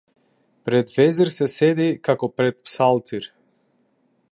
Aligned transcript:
Пред 0.67 0.93
везир 0.95 1.31
се 1.35 1.49
седи 1.59 1.87
како 2.09 2.31
пред 2.41 2.59
псалтир! 2.71 3.31